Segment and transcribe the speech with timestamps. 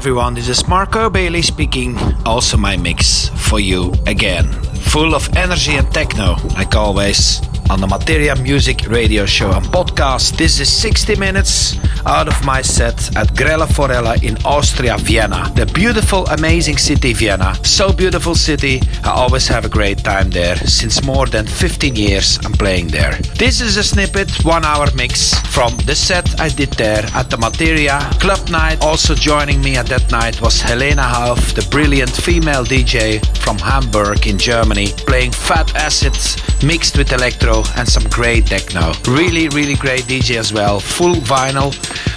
[0.00, 1.94] everyone, this is Marco Bailey speaking.
[2.24, 4.46] Also my mix for you again.
[4.92, 10.36] Full of energy and techno, like always on the Materia Music Radio Show and podcast.
[10.36, 15.52] This is 60 minutes out of my set at Grelle Forelle in Austria, Vienna.
[15.54, 17.54] The beautiful, amazing city, Vienna.
[17.64, 18.80] So beautiful city.
[19.04, 20.56] I always have a great time there.
[20.56, 23.12] Since more than 15 years, I'm playing there.
[23.38, 27.36] This is a snippet, one hour mix from the set I did there at the
[27.36, 28.82] Materia Club Night.
[28.82, 34.26] Also joining me at that night was Helena Hauff, the brilliant female DJ from Hamburg
[34.26, 36.16] in Germany, playing fat acid
[36.62, 38.92] mixed with electro and some great techno.
[39.06, 40.80] Really, really great DJ as well.
[40.80, 41.74] Full vinyl.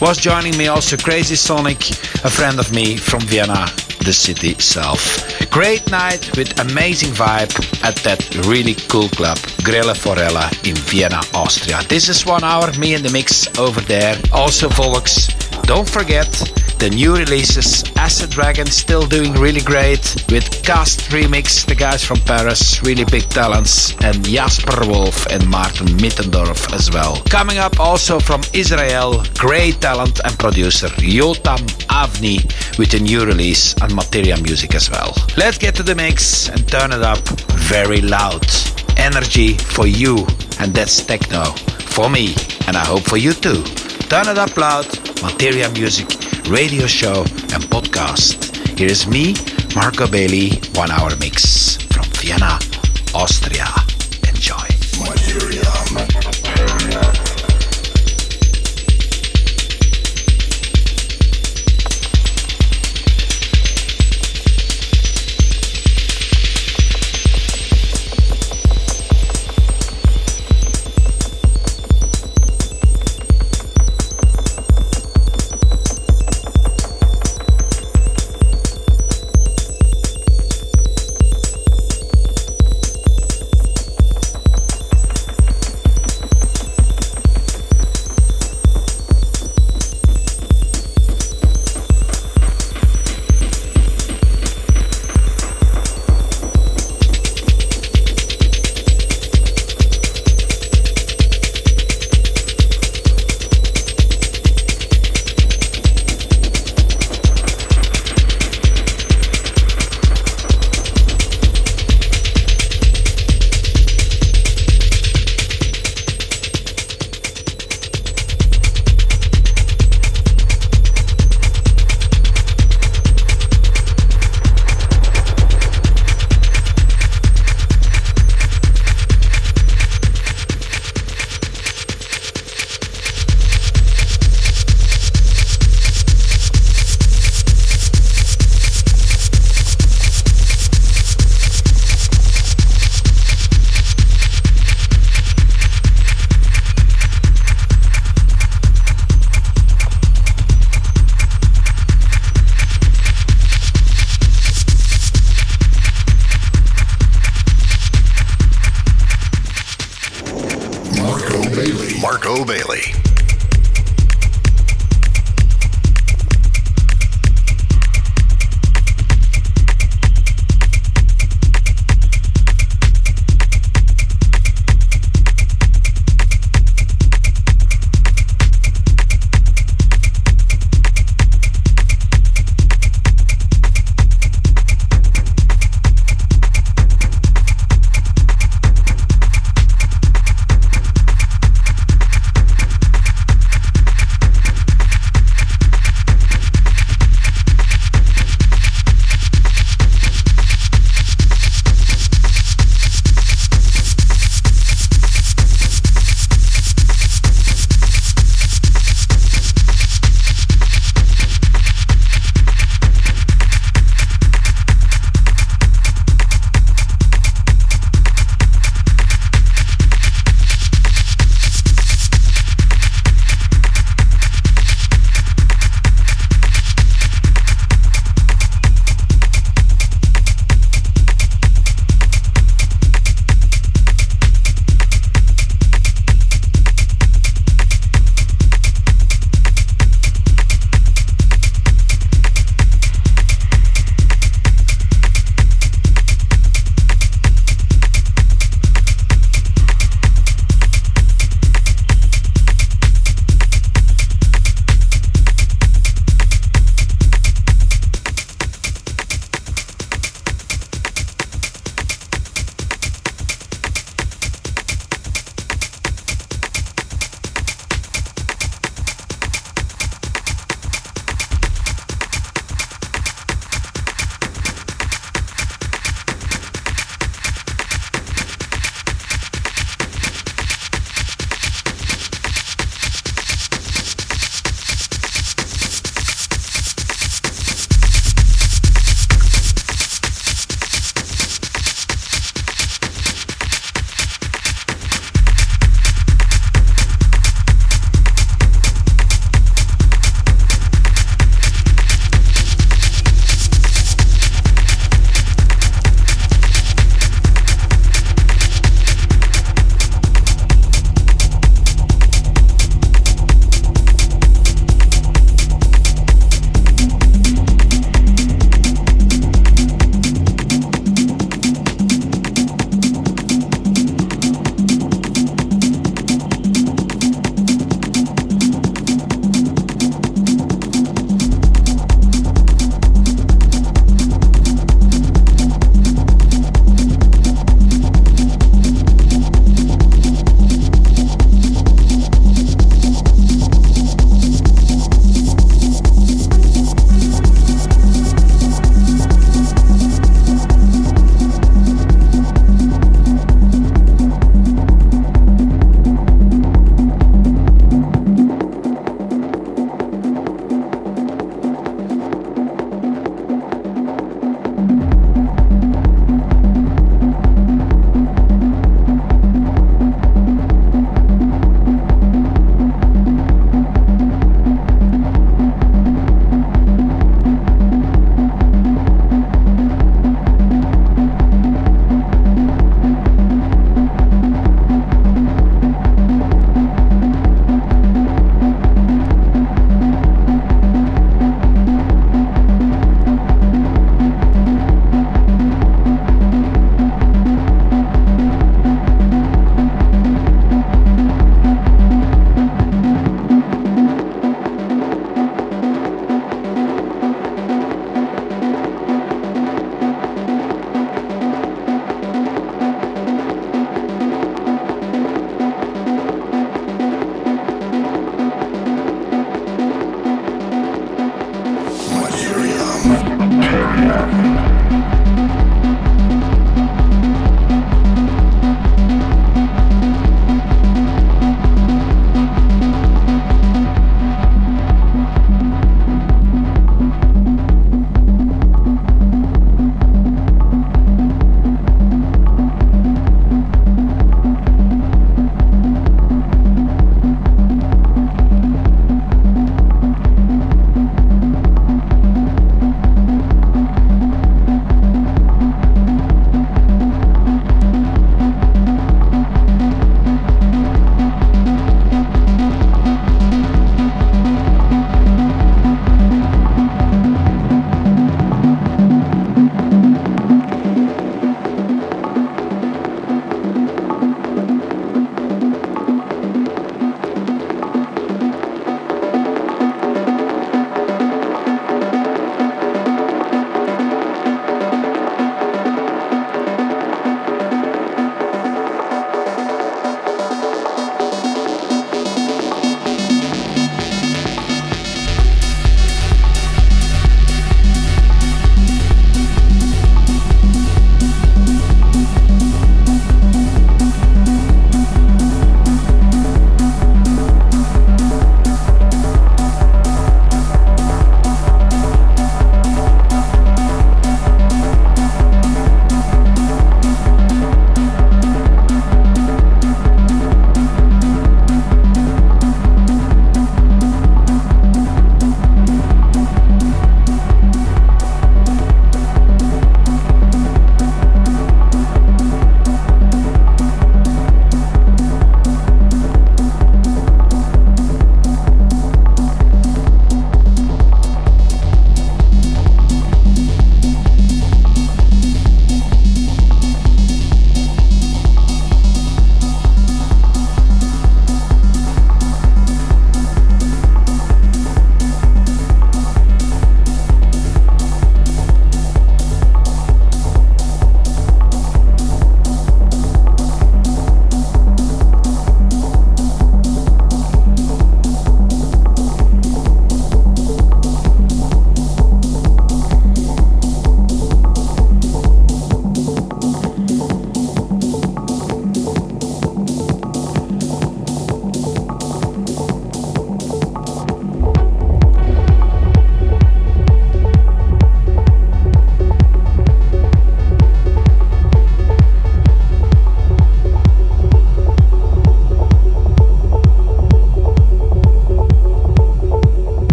[0.00, 1.90] Was joining me also Crazy Sonic,
[2.24, 3.66] a friend of me from Vienna,
[4.04, 5.00] the city itself.
[5.50, 11.80] Great night with amazing vibe at that really cool club, Grelle Forelle in Vienna, Austria.
[11.88, 14.16] This is one hour, me in the mix over there.
[14.32, 15.28] Also, Volks,
[15.62, 16.28] don't forget
[16.78, 17.84] the new releases.
[17.96, 23.24] Acid Dragon still doing really great with KAS:ST Remix, the guys from Paris, really big
[23.28, 27.22] talents, and Jasper Wolf and Martin Mittendorf as well.
[27.30, 32.38] Coming up also from Israel, great talent and producer Yotam Avni
[32.78, 35.14] with a new release on Materia Music as well.
[35.36, 37.22] Let's get to the mix and turn it up
[37.72, 38.46] very loud.
[38.96, 40.26] Energy for you,
[40.60, 41.44] and that's techno
[41.94, 42.34] for me,
[42.66, 43.62] and I hope for you too.
[44.08, 44.86] Turn it up loud,
[45.22, 47.20] Materia Music radio show
[47.52, 48.54] and podcast.
[48.78, 49.34] Here is me,
[49.74, 52.58] Marco Bailey, one hour mix from Vienna,
[53.14, 53.85] Austria.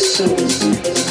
[0.00, 1.09] souls.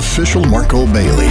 [0.00, 1.29] Official Marco Bailey.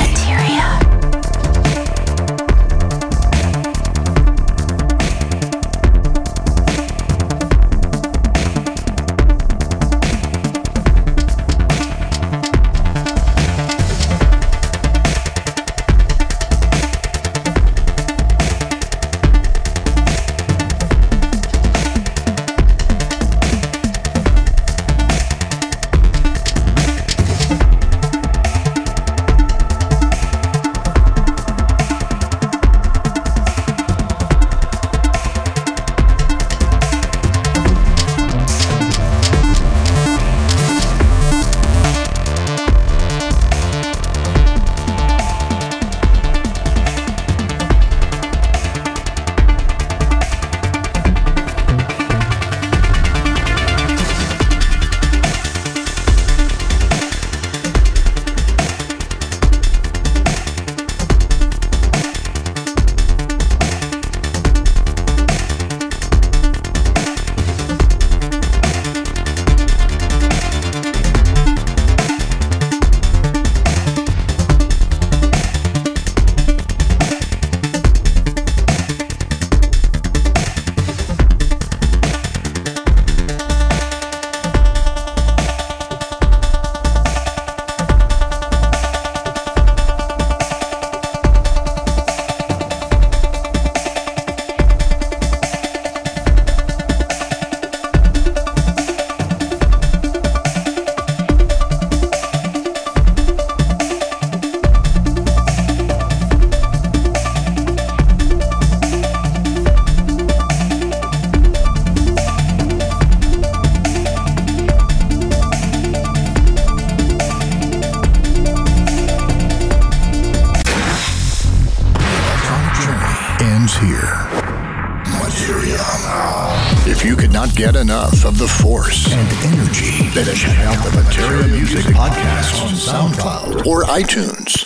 [130.26, 134.59] Check out the Materia Music Podcast on SoundCloud or iTunes.